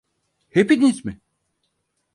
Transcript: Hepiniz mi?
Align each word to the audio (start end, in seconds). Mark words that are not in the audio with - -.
Hepiniz 0.49 1.05
mi? 1.05 1.19